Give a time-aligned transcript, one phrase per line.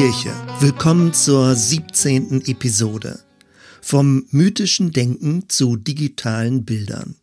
[0.00, 2.46] Kirche, willkommen zur 17.
[2.46, 3.20] Episode.
[3.82, 7.16] Vom mythischen Denken zu digitalen Bildern.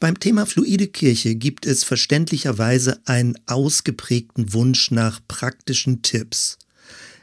[0.00, 6.58] Beim Thema Fluide Kirche gibt es verständlicherweise einen ausgeprägten Wunsch nach praktischen Tipps.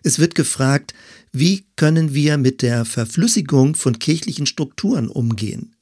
[0.04, 0.94] Es wird gefragt,
[1.34, 5.76] wie können wir mit der Verflüssigung von kirchlichen Strukturen umgehen?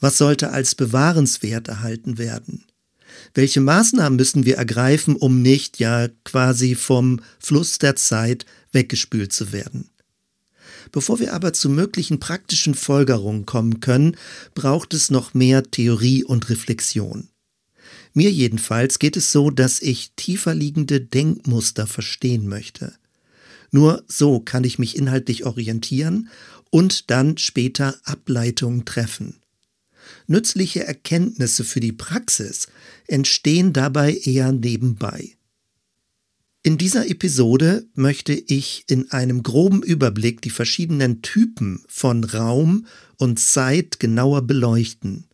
[0.00, 2.64] Was sollte als bewahrenswert erhalten werden?
[3.34, 9.52] Welche Maßnahmen müssen wir ergreifen, um nicht ja quasi vom Fluss der Zeit weggespült zu
[9.52, 9.90] werden?
[10.92, 14.16] Bevor wir aber zu möglichen praktischen Folgerungen kommen können,
[14.54, 17.28] braucht es noch mehr Theorie und Reflexion.
[18.14, 22.94] Mir jedenfalls geht es so, dass ich tiefer liegende Denkmuster verstehen möchte.
[23.70, 26.30] Nur so kann ich mich inhaltlich orientieren
[26.70, 29.40] und dann später Ableitungen treffen.
[30.26, 32.68] Nützliche Erkenntnisse für die Praxis
[33.06, 35.36] entstehen dabei eher nebenbei.
[36.62, 42.86] In dieser Episode möchte ich in einem groben Überblick die verschiedenen Typen von Raum
[43.18, 45.28] und Zeit genauer beleuchten.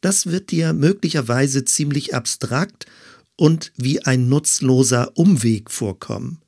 [0.00, 2.86] Das wird dir möglicherweise ziemlich abstrakt
[3.34, 6.40] und wie ein nutzloser Umweg vorkommen.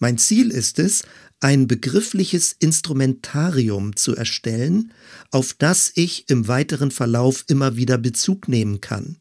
[0.00, 1.02] Mein Ziel ist es,
[1.40, 4.92] ein begriffliches Instrumentarium zu erstellen,
[5.30, 9.16] auf das ich im weiteren Verlauf immer wieder Bezug nehmen kann.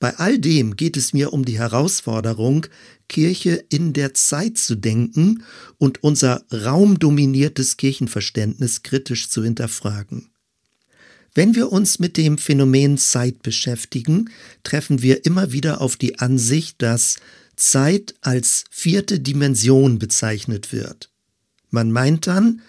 [0.00, 2.66] Bei all dem geht es mir um die Herausforderung,
[3.08, 5.44] Kirche in der Zeit zu denken
[5.78, 10.30] und unser raumdominiertes Kirchenverständnis kritisch zu hinterfragen.
[11.34, 14.30] Wenn wir uns mit dem Phänomen Zeit beschäftigen,
[14.64, 17.16] treffen wir immer wieder auf die Ansicht, dass
[17.56, 21.10] Zeit als vierte Dimension bezeichnet wird.
[21.70, 22.62] Man meint dann,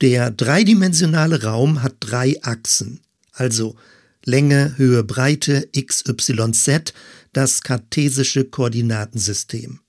[0.00, 3.00] der dreidimensionale Raum hat drei Achsen,
[3.32, 3.76] also
[4.24, 6.92] Länge, Höhe, Breite, x, y, z,
[7.32, 9.80] das kartesische Koordinatensystem.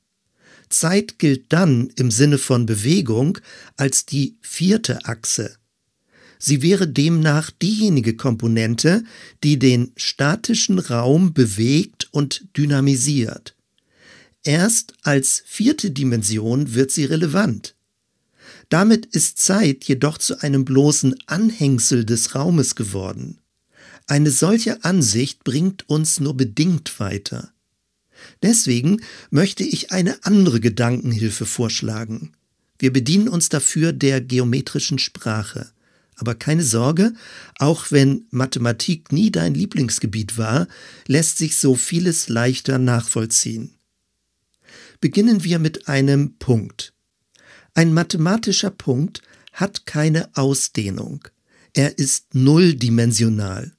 [0.70, 3.40] Zeit gilt dann im Sinne von Bewegung
[3.76, 5.56] als die vierte Achse.
[6.38, 9.04] Sie wäre demnach diejenige Komponente,
[9.44, 13.56] die den statischen Raum bewegt und dynamisiert.
[14.44, 17.76] Erst als vierte Dimension wird sie relevant.
[18.70, 23.40] Damit ist Zeit jedoch zu einem bloßen Anhängsel des Raumes geworden.
[24.06, 27.52] Eine solche Ansicht bringt uns nur bedingt weiter.
[28.44, 32.34] Deswegen möchte ich eine andere Gedankenhilfe vorschlagen.
[32.78, 35.72] Wir bedienen uns dafür der geometrischen Sprache.
[36.16, 37.14] Aber keine Sorge,
[37.58, 40.68] auch wenn Mathematik nie dein Lieblingsgebiet war,
[41.08, 43.76] lässt sich so vieles leichter nachvollziehen.
[45.00, 46.94] Beginnen wir mit einem Punkt.
[47.74, 49.22] Ein mathematischer Punkt
[49.54, 51.28] hat keine Ausdehnung.
[51.74, 53.74] Er ist nulldimensional.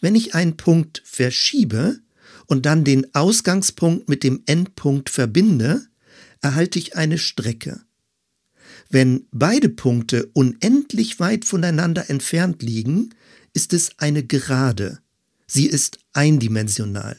[0.00, 2.00] Wenn ich einen Punkt verschiebe
[2.46, 5.86] und dann den Ausgangspunkt mit dem Endpunkt verbinde,
[6.40, 7.80] erhalte ich eine Strecke.
[8.90, 13.14] Wenn beide Punkte unendlich weit voneinander entfernt liegen,
[13.52, 15.00] ist es eine Gerade.
[15.46, 17.16] Sie ist eindimensional.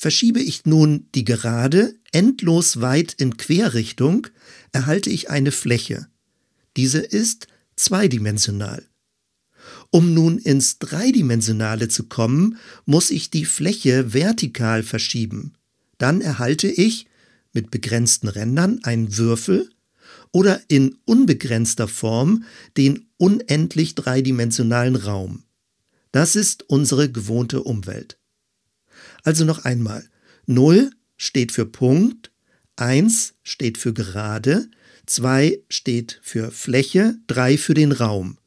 [0.00, 4.28] Verschiebe ich nun die Gerade endlos weit in Querrichtung,
[4.72, 6.06] erhalte ich eine Fläche.
[6.78, 8.82] Diese ist zweidimensional.
[9.90, 12.56] Um nun ins Dreidimensionale zu kommen,
[12.86, 15.52] muss ich die Fläche vertikal verschieben.
[15.98, 17.04] Dann erhalte ich
[17.52, 19.68] mit begrenzten Rändern einen Würfel
[20.32, 22.44] oder in unbegrenzter Form
[22.78, 25.42] den unendlich dreidimensionalen Raum.
[26.10, 28.16] Das ist unsere gewohnte Umwelt.
[29.22, 30.08] Also noch einmal.
[30.46, 32.30] 0 steht für Punkt,
[32.76, 34.68] 1 steht für Gerade,
[35.06, 38.38] 2 steht für Fläche, 3 für den Raum.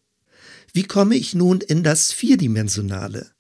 [0.73, 3.31] Wie komme ich nun in das Vierdimensionale?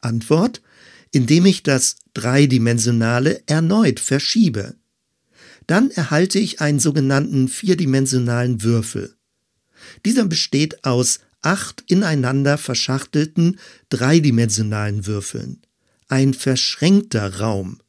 [0.00, 0.62] Antwort,
[1.10, 4.76] indem ich das Dreidimensionale erneut verschiebe.
[5.66, 9.16] Dann erhalte ich einen sogenannten vierdimensionalen Würfel.
[10.04, 13.58] Dieser besteht aus acht ineinander verschachtelten
[13.88, 15.62] dreidimensionalen Würfeln
[16.08, 17.80] ein verschränkter Raum.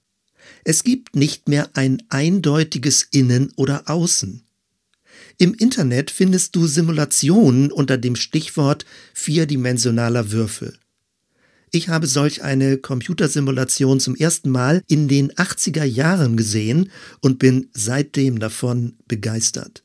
[0.63, 4.43] Es gibt nicht mehr ein eindeutiges Innen oder Außen.
[5.37, 10.77] Im Internet findest du Simulationen unter dem Stichwort vierdimensionaler Würfel.
[11.71, 17.69] Ich habe solch eine Computersimulation zum ersten Mal in den 80er Jahren gesehen und bin
[17.73, 19.83] seitdem davon begeistert.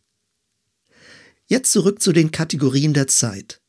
[1.46, 3.60] Jetzt zurück zu den Kategorien der Zeit.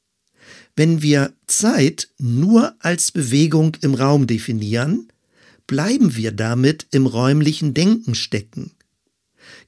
[0.76, 5.08] Wenn wir Zeit nur als Bewegung im Raum definieren,
[5.68, 8.72] bleiben wir damit im räumlichen Denken stecken.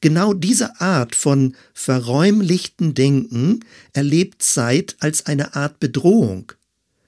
[0.01, 3.62] Genau diese Art von verräumlichten Denken
[3.94, 6.51] erlebt Zeit als eine Art Bedrohung.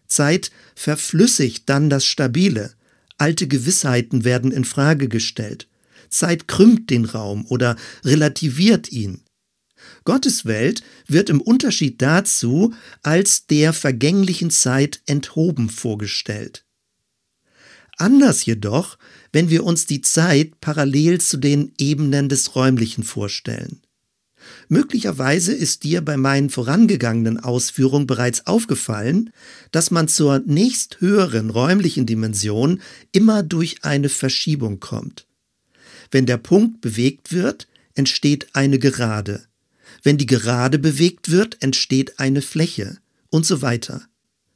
[0.07, 2.74] Zeit verflüssigt dann das Stabile.
[3.18, 5.68] Alte Gewissheiten werden in Frage gestellt.
[6.10, 9.22] Zeit krümmt den Raum oder relativiert ihn.
[10.06, 12.74] Gottes Welt wird im Unterschied dazu
[13.04, 16.66] als der vergänglichen Zeit enthoben vorgestellt.
[17.98, 18.98] Anders jedoch,
[19.34, 23.81] wenn wir uns die Zeit parallel zu den Ebenen des Räumlichen vorstellen.
[24.68, 29.32] Möglicherweise ist dir bei meinen vorangegangenen Ausführungen bereits aufgefallen,
[29.72, 35.28] dass man zur nächsthöheren räumlichen Dimension immer durch eine Verschiebung kommt.
[36.12, 39.44] Wenn der Punkt bewegt wird, entsteht eine Gerade.
[40.04, 42.98] Wenn die Gerade bewegt wird, entsteht eine Fläche
[43.30, 44.01] und so weiter.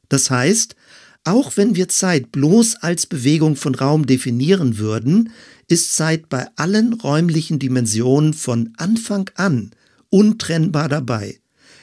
[0.08, 0.76] Das heißt,
[1.24, 5.30] auch wenn wir Zeit bloß als Bewegung von Raum definieren würden,
[5.68, 9.70] ist Zeit bei allen räumlichen Dimensionen von Anfang an
[10.10, 11.40] untrennbar dabei.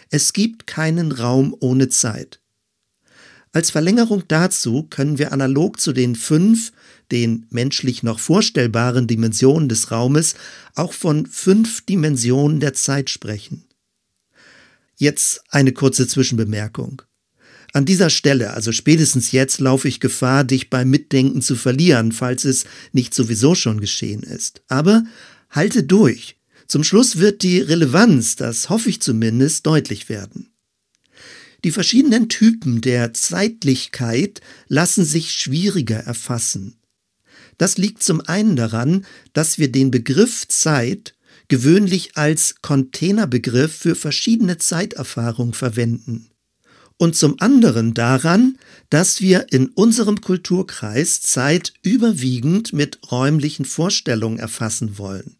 [0.09, 2.40] Es gibt keinen Raum ohne Zeit.
[3.53, 6.71] Als Verlängerung dazu können wir analog zu den fünf,
[7.11, 10.35] den menschlich noch vorstellbaren Dimensionen des Raumes
[10.75, 13.65] auch von fünf Dimensionen der Zeit sprechen.
[14.95, 17.01] Jetzt eine kurze Zwischenbemerkung.
[17.73, 22.45] An dieser Stelle, also spätestens jetzt, laufe ich Gefahr, dich beim Mitdenken zu verlieren, falls
[22.45, 24.61] es nicht sowieso schon geschehen ist.
[24.67, 25.03] Aber
[25.49, 26.37] halte durch.
[26.67, 30.50] Zum Schluss wird die Relevanz, das hoffe ich zumindest, deutlich werden.
[31.63, 36.77] Die verschiedenen Typen der Zeitlichkeit lassen sich schwieriger erfassen.
[37.57, 41.15] Das liegt zum einen daran, dass wir den Begriff Zeit
[41.47, 46.31] gewöhnlich als Containerbegriff für verschiedene Zeiterfahrungen verwenden
[47.01, 48.59] und zum anderen daran,
[48.91, 55.37] dass wir in unserem Kulturkreis Zeit überwiegend mit räumlichen Vorstellungen erfassen wollen.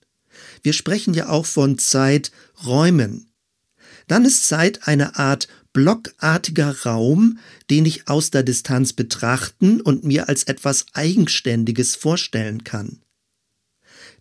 [0.64, 3.32] Wir sprechen ja auch von Zeiträumen.
[4.08, 7.40] Dann ist Zeit eine Art blockartiger Raum,
[7.70, 13.00] den ich aus der Distanz betrachten und mir als etwas Eigenständiges vorstellen kann.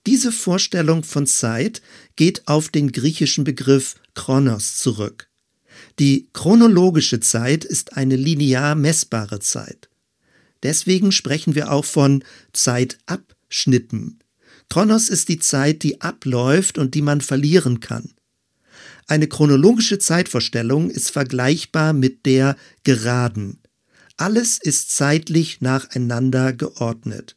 [0.07, 1.83] Diese Vorstellung von Zeit
[2.17, 5.29] geht auf den griechischen Begriff Chronos zurück.
[5.99, 9.89] Die chronologische Zeit ist eine linear messbare Zeit.
[10.63, 14.19] Deswegen sprechen wir auch von Zeitabschnitten.
[14.69, 18.15] Chronos ist die Zeit, die abläuft und die man verlieren kann.
[19.11, 22.55] Eine chronologische Zeitvorstellung ist vergleichbar mit der
[22.85, 23.59] geraden.
[24.17, 27.37] Alles ist zeitlich nacheinander geordnet.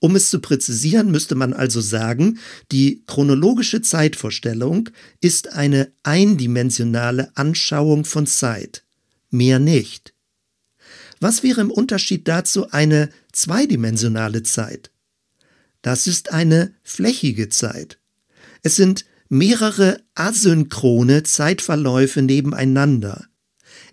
[0.00, 2.38] Um es zu präzisieren, müsste man also sagen,
[2.72, 4.90] die chronologische Zeitvorstellung
[5.22, 8.84] ist eine eindimensionale Anschauung von Zeit,
[9.30, 10.12] mehr nicht.
[11.20, 14.90] Was wäre im Unterschied dazu eine zweidimensionale Zeit?
[15.80, 17.98] Das ist eine flächige Zeit.
[18.62, 23.26] Es sind mehrere asynchrone Zeitverläufe nebeneinander.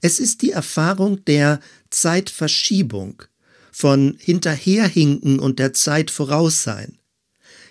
[0.02, 1.60] Es ist die Erfahrung der
[1.90, 3.24] Zeitverschiebung,
[3.72, 7.00] von Hinterherhinken und der Zeit voraus sein.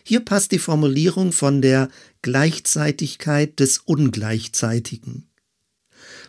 [0.05, 1.89] Hier passt die Formulierung von der
[2.23, 5.29] Gleichzeitigkeit des Ungleichzeitigen.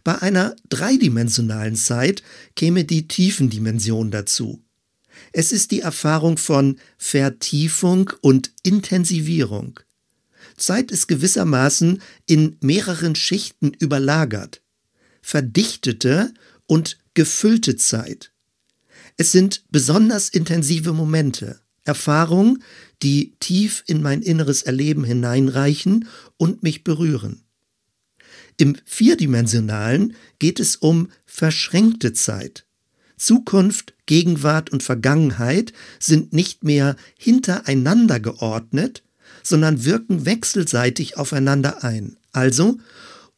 [0.04, 2.22] Bei einer dreidimensionalen Zeit
[2.56, 4.62] käme die Tiefendimension dazu.
[5.32, 9.80] Es ist die Erfahrung von Vertiefung und Intensivierung.
[10.65, 14.62] Zeit ist gewissermaßen in mehreren Schichten überlagert.
[15.22, 16.34] Verdichtete
[16.65, 18.32] und gefüllte Zeit.
[19.17, 22.63] Es sind besonders intensive Momente, Erfahrungen,
[23.01, 27.43] die tief in mein inneres Erleben hineinreichen und mich berühren.
[28.58, 32.65] Im Vierdimensionalen geht es um verschränkte Zeit.
[33.17, 39.03] Zukunft, Gegenwart und Vergangenheit sind nicht mehr hintereinander geordnet,
[39.44, 42.18] sondern wirken wechselseitig aufeinander ein.
[42.32, 42.80] Also,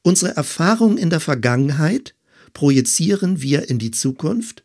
[0.04, 2.16] unsere Erfahrungen in der Vergangenheit
[2.54, 4.64] projizieren wir in die Zukunft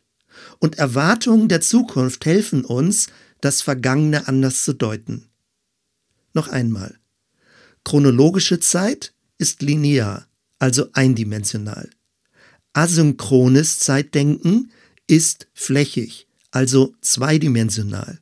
[0.59, 3.07] und Erwartungen der Zukunft helfen uns,
[3.41, 5.29] das Vergangene anders zu deuten.
[6.33, 6.97] Noch einmal.
[7.83, 10.27] Chronologische Zeit ist linear,
[10.59, 11.89] also eindimensional.
[12.73, 14.71] Asynchrones Zeitdenken
[15.07, 18.19] ist flächig, also zweidimensional.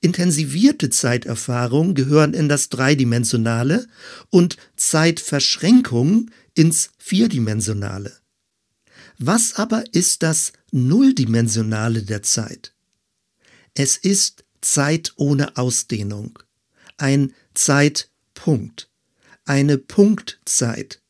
[0.00, 3.86] Intensivierte Zeiterfahrungen gehören in das Dreidimensionale
[4.30, 8.16] und Zeitverschränkungen ins Vierdimensionale.
[9.18, 12.74] Was aber ist das Nulldimensionale der Zeit?
[13.74, 16.38] Es ist Zeit ohne Ausdehnung,
[16.96, 18.90] ein Zeitpunkt,
[19.44, 21.00] eine Punktzeit,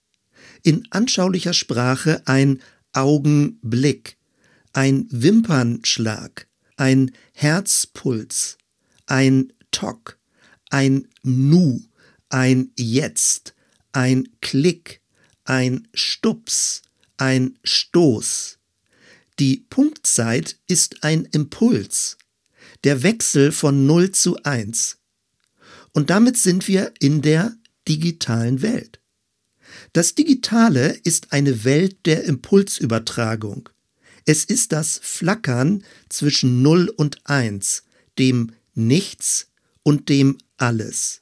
[0.62, 2.60] in anschaulicher Sprache ein
[2.92, 4.16] Augenblick,
[4.72, 8.57] ein Wimpernschlag, ein Herzpuls,
[9.08, 10.18] ein Tock,
[10.70, 11.82] ein Nu,
[12.28, 13.54] ein Jetzt,
[13.92, 15.00] ein Klick,
[15.44, 16.82] ein Stups,
[17.16, 18.58] ein Stoß.
[19.38, 22.18] Die Punktzeit ist ein Impuls,
[22.84, 24.98] der Wechsel von 0 zu 1.
[25.92, 27.56] Und damit sind wir in der
[27.88, 29.00] digitalen Welt.
[29.92, 33.68] Das Digitale ist eine Welt der Impulsübertragung.
[34.26, 37.84] Es ist das Flackern zwischen Null und Eins,
[38.18, 39.48] dem Nichts
[39.82, 41.20] und dem Alles.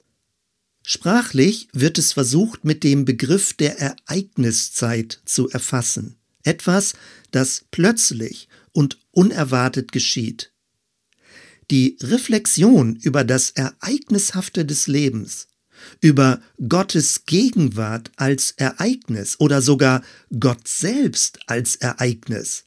[0.82, 6.16] Sprachlich wird es versucht, mit dem Begriff der Ereigniszeit zu erfassen.
[6.42, 6.92] Etwas,
[7.30, 10.52] das plötzlich und unerwartet geschieht.
[11.70, 15.48] Die Reflexion über das Ereignishafte des Lebens,
[16.02, 20.02] über Gottes Gegenwart als Ereignis oder sogar
[20.38, 22.66] Gott selbst als Ereignis,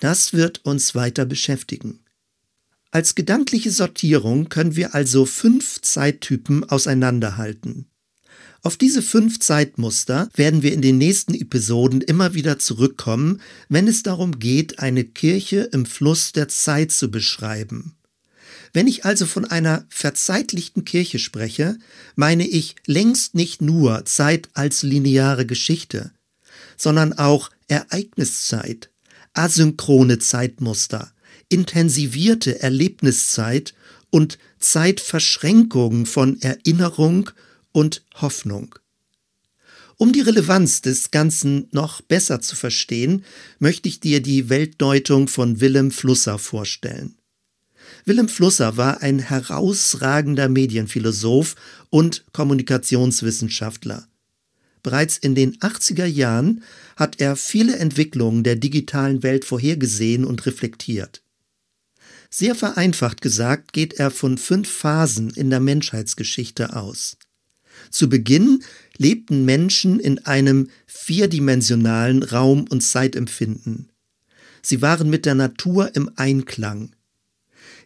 [0.00, 2.00] das wird uns weiter beschäftigen.
[2.90, 7.86] Als gedankliche Sortierung können wir also fünf Zeittypen auseinanderhalten.
[8.62, 14.02] Auf diese fünf Zeitmuster werden wir in den nächsten Episoden immer wieder zurückkommen, wenn es
[14.02, 17.94] darum geht, eine Kirche im Fluss der Zeit zu beschreiben.
[18.72, 21.78] Wenn ich also von einer verzeitlichten Kirche spreche,
[22.16, 26.10] meine ich längst nicht nur Zeit als lineare Geschichte,
[26.76, 28.90] sondern auch Ereigniszeit,
[29.34, 31.12] asynchrone Zeitmuster,
[31.48, 33.74] intensivierte Erlebniszeit
[34.10, 37.30] und Zeitverschränkung von Erinnerung
[37.72, 38.74] und Hoffnung.
[39.96, 43.24] Um die Relevanz des Ganzen noch besser zu verstehen,
[43.58, 47.16] möchte ich dir die Weltdeutung von Willem Flusser vorstellen.
[48.04, 51.56] Willem Flusser war ein herausragender Medienphilosoph
[51.90, 54.06] und Kommunikationswissenschaftler.
[54.82, 56.62] Bereits in den 80er Jahren
[56.96, 61.22] hat er viele Entwicklungen der digitalen Welt vorhergesehen und reflektiert.
[62.30, 67.16] Sehr vereinfacht gesagt geht er von fünf Phasen in der Menschheitsgeschichte aus.
[67.90, 68.62] Zu Beginn
[68.96, 73.90] lebten Menschen in einem vierdimensionalen Raum- und Zeitempfinden.
[74.62, 76.94] Sie waren mit der Natur im Einklang.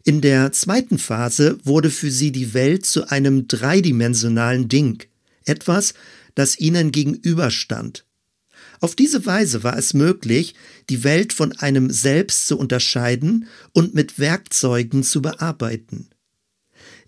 [0.04, 5.04] In der zweiten Phase wurde für sie die Welt zu einem dreidimensionalen Ding,
[5.44, 5.94] etwas,
[6.34, 8.04] das ihnen gegenüberstand.
[8.83, 10.57] Auf diese Weise war es möglich,
[10.91, 16.11] die Welt von einem Selbst zu unterscheiden und mit Werkzeugen zu bearbeiten.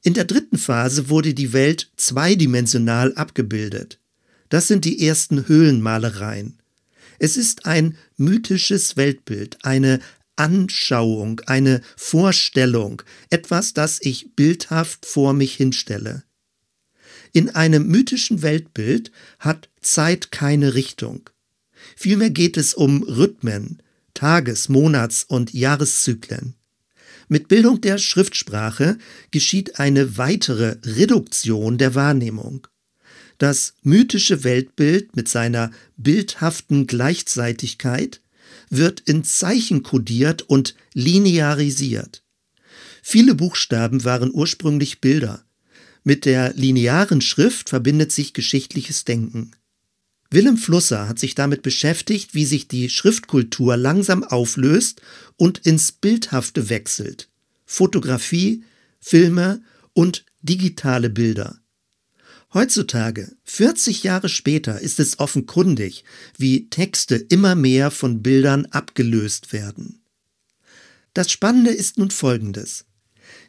[0.00, 3.98] In der dritten Phase wurde die Welt zweidimensional abgebildet.
[4.50, 6.60] Das sind die ersten Höhlenmalereien.
[7.18, 9.98] Es ist ein mythisches Weltbild, eine
[10.36, 16.22] Anschauung, eine Vorstellung, etwas, das ich bildhaft vor mich hinstelle.
[17.32, 21.30] In einem mythischen Weltbild hat Zeit keine Richtung.
[21.96, 23.82] Vielmehr geht es um Rhythmen,
[24.14, 26.54] Tages-, Monats- und Jahreszyklen.
[27.28, 28.98] Mit Bildung der Schriftsprache
[29.30, 32.66] geschieht eine weitere Reduktion der Wahrnehmung.
[33.38, 38.20] Das mythische Weltbild mit seiner bildhaften Gleichzeitigkeit
[38.70, 42.22] wird in Zeichen kodiert und linearisiert.
[43.02, 45.44] Viele Buchstaben waren ursprünglich Bilder.
[46.04, 49.52] Mit der linearen Schrift verbindet sich geschichtliches Denken.
[50.34, 55.00] Willem Flusser hat sich damit beschäftigt, wie sich die Schriftkultur langsam auflöst
[55.36, 57.28] und ins Bildhafte wechselt.
[57.64, 58.64] Fotografie,
[58.98, 59.62] Filme
[59.92, 61.60] und digitale Bilder.
[62.52, 66.04] Heutzutage, 40 Jahre später, ist es offenkundig,
[66.36, 70.02] wie Texte immer mehr von Bildern abgelöst werden.
[71.14, 72.86] Das Spannende ist nun Folgendes.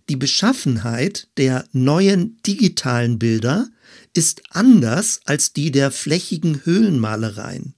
[0.07, 3.69] Die Beschaffenheit der neuen digitalen Bilder
[4.15, 7.75] ist anders als die der flächigen Höhlenmalereien.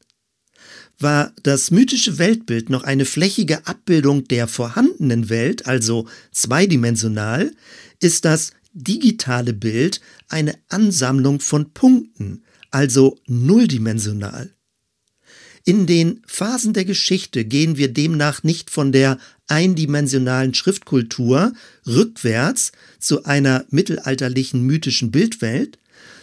[1.00, 7.52] War das mythische Weltbild noch eine flächige Abbildung der vorhandenen Welt, also zweidimensional,
[8.00, 14.54] ist das digitale Bild eine Ansammlung von Punkten, also nulldimensional.
[15.66, 19.18] In den Phasen der Geschichte gehen wir demnach nicht von der
[19.48, 21.54] eindimensionalen Schriftkultur
[21.86, 25.78] rückwärts zu einer mittelalterlichen mythischen Bildwelt,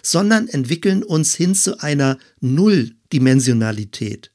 [0.04, 4.30] sondern entwickeln uns hin zu einer Nulldimensionalität.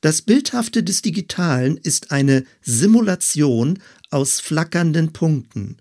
[0.00, 3.78] Das Bildhafte des Digitalen ist eine Simulation
[4.10, 5.78] aus flackernden Punkten.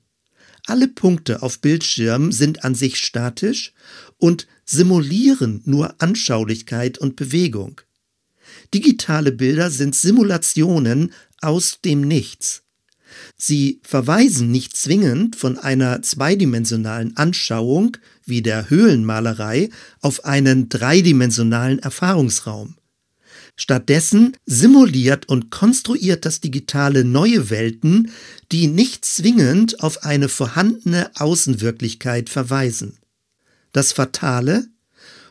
[0.65, 3.73] Alle Punkte auf Bildschirmen sind an sich statisch
[4.17, 7.81] und simulieren nur Anschaulichkeit und Bewegung.
[8.73, 12.64] Digitale Bilder sind Simulationen aus dem Nichts.
[13.37, 19.69] Sie verweisen nicht zwingend von einer zweidimensionalen Anschauung wie der Höhlenmalerei
[20.01, 22.75] auf einen dreidimensionalen Erfahrungsraum.
[23.57, 28.11] Stattdessen simuliert und konstruiert das Digitale neue Welten,
[28.51, 32.97] die nicht zwingend auf eine vorhandene Außenwirklichkeit verweisen.
[33.71, 34.67] Das Fatale?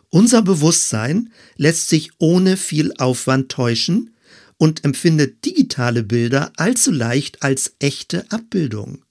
[0.08, 4.13] Unser Bewusstsein lässt sich ohne viel Aufwand täuschen
[4.56, 9.04] und empfindet digitale Bilder allzu leicht als echte Abbildung.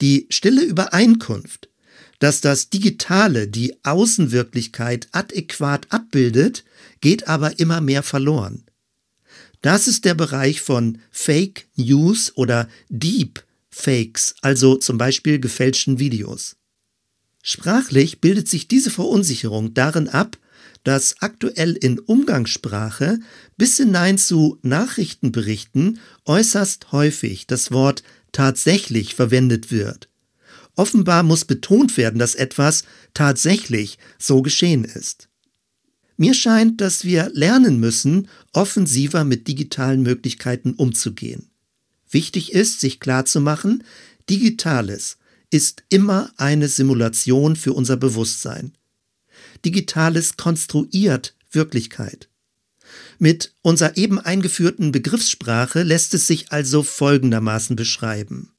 [0.00, 1.68] Die stille Übereinkunft,
[2.18, 6.64] Dass das Digitale die Außenwirklichkeit adäquat abbildet,
[7.00, 8.64] geht aber immer mehr verloren.
[9.60, 16.56] Das ist der Bereich von Fake News oder Deep Fakes, also zum Beispiel gefälschten Videos.
[17.42, 20.38] Sprachlich bildet sich diese Verunsicherung darin ab,
[20.84, 23.20] dass aktuell in Umgangssprache
[23.56, 30.08] bis hinein zu Nachrichtenberichten äußerst häufig das Wort tatsächlich verwendet wird.
[30.74, 32.84] Offenbar muss betont werden, dass etwas
[33.14, 35.28] tatsächlich so geschehen ist.
[36.16, 41.50] Mir scheint, dass wir lernen müssen, offensiver mit digitalen Möglichkeiten umzugehen.
[42.10, 43.84] Wichtig ist, sich klarzumachen,
[44.28, 45.18] Digitales
[45.50, 48.72] ist immer eine Simulation für unser Bewusstsein.
[49.64, 52.28] Digitales konstruiert Wirklichkeit.
[53.18, 58.52] Mit unserer eben eingeführten Begriffssprache lässt es sich also folgendermaßen beschreiben.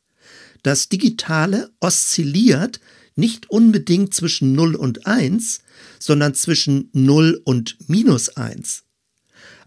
[0.63, 2.79] Das Digitale oszilliert
[3.15, 5.60] nicht unbedingt zwischen 0 und 1,
[6.00, 8.83] sondern zwischen 0 und minus 1.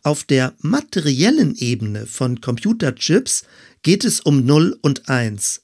[0.02, 3.45] Auf der materiellen Ebene von Computerchips
[3.83, 5.62] geht es um 0 und 1.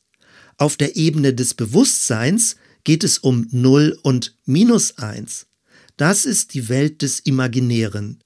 [0.58, 5.46] Auf der Ebene des Bewusstseins geht es um 0 und minus 1.
[5.96, 8.22] Das ist die Welt des Imaginären.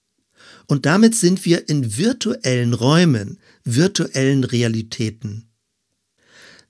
[0.67, 5.49] Und damit sind wir in virtuellen Räumen, virtuellen Realitäten.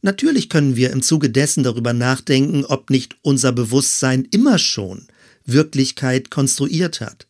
[0.02, 5.08] Natürlich können wir im Zuge dessen darüber nachdenken, ob nicht unser Bewusstsein immer schon
[5.44, 7.26] Wirklichkeit konstruiert hat,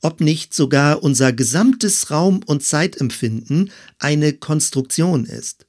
[0.00, 5.66] ob nicht sogar unser gesamtes Raum- und Zeitempfinden eine Konstruktion ist.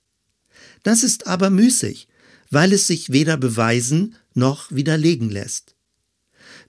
[0.84, 2.08] Das ist aber müßig,
[2.50, 5.77] weil es sich weder beweisen noch widerlegen lässt.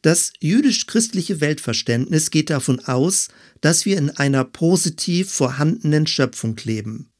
[0.03, 3.29] Das jüdisch-christliche Weltverständnis geht davon aus,
[3.61, 7.11] dass wir in einer positiv vorhandenen Schöpfung leben.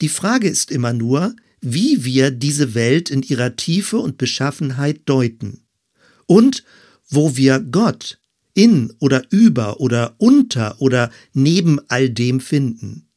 [0.00, 5.66] Die Frage ist immer nur, wie wir diese Welt in ihrer Tiefe und Beschaffenheit deuten
[6.26, 6.64] und
[7.08, 8.18] wo wir Gott
[8.54, 13.08] in oder über oder unter oder neben all dem finden.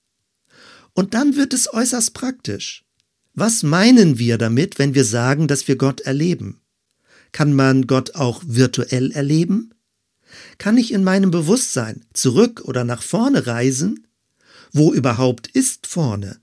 [0.94, 2.84] Und dann wird es äußerst praktisch.
[3.34, 6.63] Was meinen wir damit, wenn wir sagen, dass wir Gott erleben?
[7.34, 9.74] Kann man Gott auch virtuell erleben?
[10.58, 14.08] Kann ich in meinem Bewusstsein zurück oder nach vorne reisen?
[14.72, 16.40] Wo überhaupt ist vorne?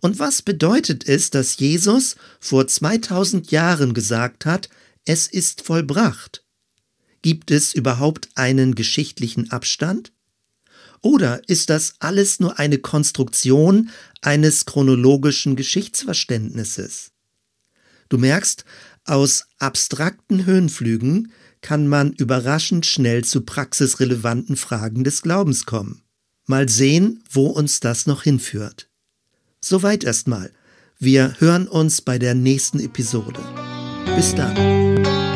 [0.00, 4.68] Und was bedeutet es, dass Jesus vor 2000 Jahren gesagt hat,
[5.04, 6.44] es ist vollbracht?
[7.22, 10.12] Gibt es überhaupt einen geschichtlichen Abstand?
[11.00, 17.10] Oder ist das alles nur eine Konstruktion eines chronologischen Geschichtsverständnisses?
[18.08, 18.64] Du merkst,
[19.04, 26.02] aus abstrakten Höhenflügen kann man überraschend schnell zu praxisrelevanten Fragen des Glaubens kommen.
[26.46, 28.88] Mal sehen, wo uns das noch hinführt.
[29.60, 30.50] Soweit erstmal.
[30.98, 33.40] Wir hören uns bei der nächsten Episode.
[34.16, 35.31] Bis dann.